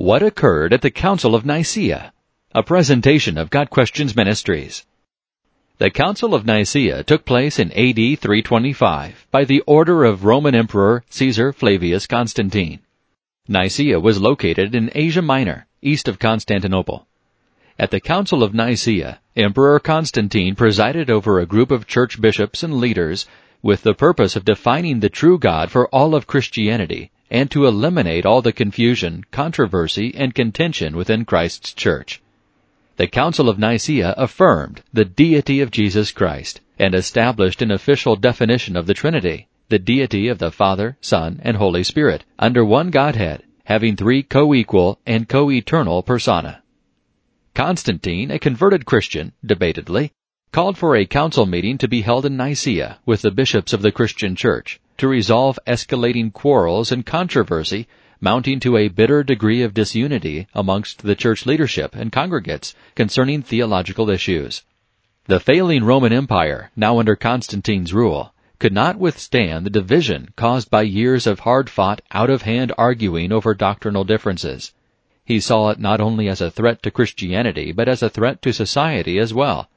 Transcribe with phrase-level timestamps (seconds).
[0.00, 2.14] What occurred at the Council of Nicaea?
[2.54, 4.86] A presentation of Got Questions Ministries.
[5.76, 11.04] The Council of Nicaea took place in AD 325 by the order of Roman Emperor
[11.10, 12.80] Caesar Flavius Constantine.
[13.46, 17.06] Nicaea was located in Asia Minor, east of Constantinople.
[17.78, 22.80] At the Council of Nicaea, Emperor Constantine presided over a group of church bishops and
[22.80, 23.26] leaders
[23.60, 28.26] with the purpose of defining the true God for all of Christianity and to eliminate
[28.26, 32.20] all the confusion, controversy, and contention within Christ's church.
[32.96, 38.76] The Council of Nicaea affirmed the deity of Jesus Christ and established an official definition
[38.76, 43.44] of the Trinity, the deity of the Father, Son, and Holy Spirit, under one Godhead,
[43.64, 46.62] having three co-equal and co-eternal persona.
[47.54, 50.10] Constantine, a converted Christian, debatedly,
[50.52, 53.92] called for a council meeting to be held in Nicaea with the bishops of the
[53.92, 57.88] Christian Church to resolve escalating quarrels and controversy
[58.20, 64.10] mounting to a bitter degree of disunity amongst the church leadership and congregates concerning theological
[64.10, 64.62] issues.
[65.24, 70.82] The failing Roman Empire, now under Constantine's rule, could not withstand the division caused by
[70.82, 74.74] years of hard-fought, out-of-hand arguing over doctrinal differences.
[75.24, 78.52] He saw it not only as a threat to Christianity, but as a threat to
[78.52, 79.70] society as well.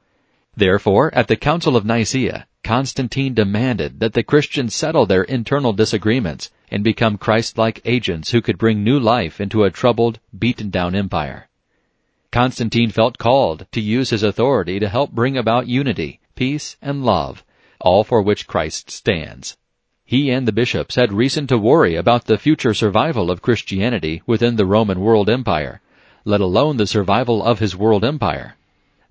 [0.54, 6.50] Therefore, at the Council of Nicaea, Constantine demanded that the Christians settle their internal disagreements
[6.70, 11.50] and become Christ-like agents who could bring new life into a troubled, beaten down empire.
[12.32, 17.44] Constantine felt called to use his authority to help bring about unity, peace, and love,
[17.82, 19.58] all for which Christ stands.
[20.06, 24.56] He and the bishops had reason to worry about the future survival of Christianity within
[24.56, 25.82] the Roman world empire,
[26.24, 28.56] let alone the survival of his world empire.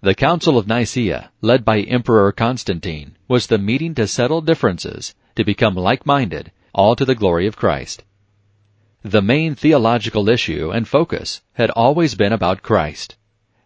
[0.03, 5.45] The Council of Nicaea, led by Emperor Constantine, was the meeting to settle differences, to
[5.45, 8.03] become like-minded, all to the glory of Christ.
[9.01, 13.15] The main theological issue and focus had always been about Christ.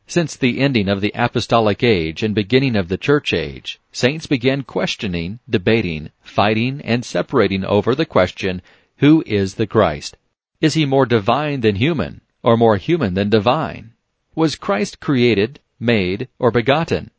[0.05, 4.61] Since the ending of the apostolic age and beginning of the church age, saints began
[4.61, 8.61] questioning, debating, fighting, and separating over the question,
[8.97, 10.17] who is the Christ?
[10.61, 13.93] Is he more divine than human, or more human than divine?
[14.35, 17.11] Was Christ created, made, or begotten?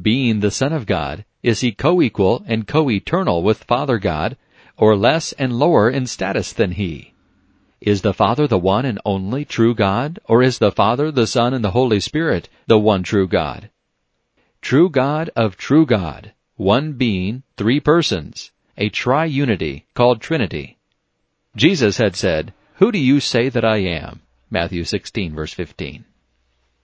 [0.00, 4.36] Being the Son of God, is he co-equal and co-eternal with Father God,
[4.76, 7.12] or less and lower in status than he?
[7.80, 11.54] Is the Father the one and only true God, or is the Father, the Son,
[11.54, 13.70] and the Holy Spirit the one true God?
[14.60, 20.76] True God of true God, one being, three persons, a triunity called Trinity.
[21.56, 24.20] Jesus had said, Who do you say that I am?
[24.50, 26.04] Matthew 16 verse 15.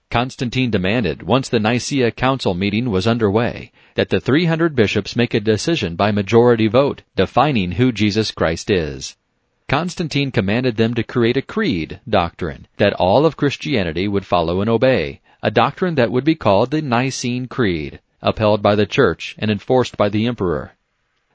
[0.09, 5.39] Constantine demanded, once the Nicaea Council meeting was underway, that the 300 bishops make a
[5.39, 9.17] decision by majority vote defining who Jesus Christ is.
[9.67, 14.69] Constantine commanded them to create a creed doctrine that all of Christianity would follow and
[14.69, 19.51] obey, a doctrine that would be called the Nicene Creed, upheld by the Church and
[19.51, 20.71] enforced by the Emperor.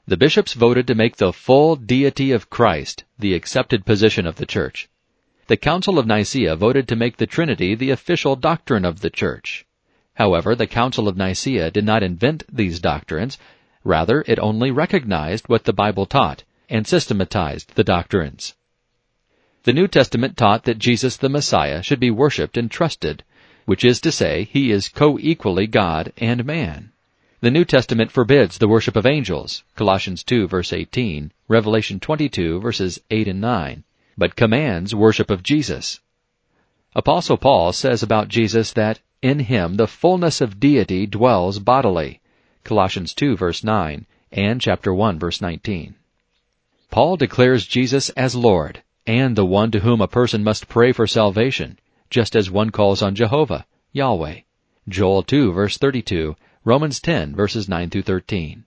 [0.07, 4.47] The bishops voted to make the full deity of Christ the accepted position of the
[4.47, 4.89] Church.
[5.47, 9.65] The Council of Nicaea voted to make the Trinity the official doctrine of the Church.
[10.13, 13.37] However, the Council of Nicaea did not invent these doctrines,
[13.83, 18.55] rather it only recognized what the Bible taught and systematized the doctrines.
[19.63, 23.25] The New Testament taught that Jesus the Messiah should be worshipped and trusted,
[23.65, 26.93] which is to say, he is co-equally God and man.
[27.41, 33.01] The New Testament forbids the worship of angels, Colossians 2 verse 18, Revelation 22 verses
[33.11, 33.83] 8 and 9,
[34.17, 35.99] but commands worship of Jesus.
[36.95, 42.21] Apostle Paul says about Jesus that in him the fullness of deity dwells bodily.
[42.63, 45.95] Colossians 2 verse 9 and chapter 1 verse 19.
[46.91, 51.07] Paul declares Jesus as Lord and the one to whom a person must pray for
[51.07, 54.41] salvation, just as one calls on Jehovah, Yahweh.
[54.87, 58.65] Joel 2 verse 32, Romans 10 verses 9 through 13.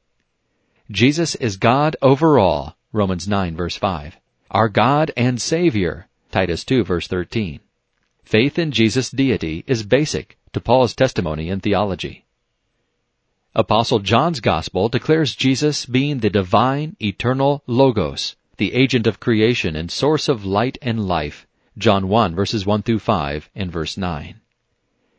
[0.91, 4.19] Jesus is God over all, Romans 9 verse 5
[4.51, 7.61] our God and Savior, Titus 2 verse 13.
[8.25, 12.25] Faith in Jesus' deity is basic to Paul's testimony and theology.
[13.55, 19.91] Apostle John's Gospel declares Jesus being the divine, eternal Logos, the agent of creation and
[19.91, 21.47] source of light and life,
[21.79, 24.41] John 1 verses 1 through 5 and verse 9.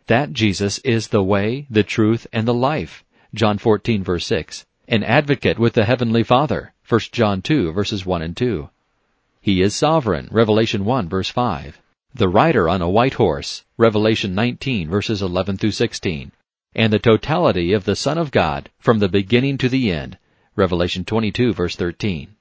[0.07, 3.03] That Jesus is the way, the truth, and the life,
[3.33, 8.21] John 14 verse 6, an advocate with the Heavenly Father, 1 John 2 verses 1
[8.21, 8.69] and 2.
[9.47, 11.81] He is sovereign, Revelation 1 verse 5.
[12.13, 16.33] The rider on a white horse, Revelation 19 verses 11 through 16.
[16.75, 20.17] And the totality of the Son of God from the beginning to the end,
[20.57, 22.35] Revelation 22 verse 13.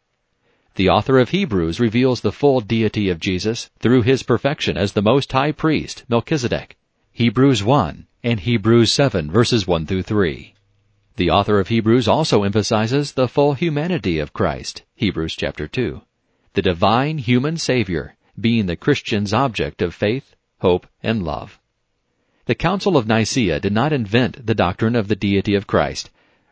[0.74, 5.00] The author of Hebrews reveals the full deity of Jesus through his perfection as the
[5.00, 6.76] most high priest, Melchizedek.
[7.12, 10.54] Hebrews 1 and Hebrews 7 verses 1 through 3.
[11.14, 16.02] The author of Hebrews also emphasizes the full humanity of Christ, Hebrews chapter 2.
[16.56, 21.60] The divine human Savior being the Christian's object of faith, hope, and love.
[22.46, 26.08] The Council of Nicaea did not invent the doctrine of the deity of Christ.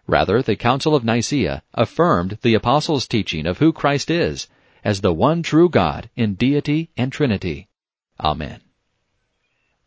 [0.07, 4.47] Rather, the Council of Nicaea affirmed the apostles' teaching of who Christ is
[4.85, 7.69] as the one true God in deity and Trinity.
[8.21, 8.61] Amen.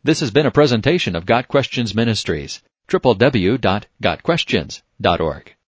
[0.04, 5.57] This has been a presentation of Got Questions Ministries, www.gotquestions.org.